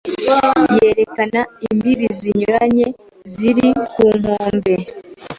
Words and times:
yerekana 0.77 1.39
imbibi 1.67 2.07
zinyuranye 2.19 2.87
ziri 3.31 3.67
ku 3.93 4.03
nkombe 4.19 4.73